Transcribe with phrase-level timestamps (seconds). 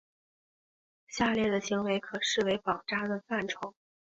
[1.09, 3.75] 下列的行为可视为绑扎的范畴。